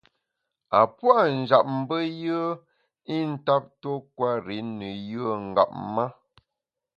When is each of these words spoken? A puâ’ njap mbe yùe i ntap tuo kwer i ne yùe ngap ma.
A 0.79 0.81
puâ’ 0.95 1.17
njap 1.39 1.65
mbe 1.79 1.97
yùe 2.23 2.49
i 3.15 3.17
ntap 3.31 3.63
tuo 3.81 3.95
kwer 4.15 4.43
i 4.57 4.59
ne 4.77 4.89
yùe 5.11 5.33
ngap 5.47 5.71
ma. 5.93 6.05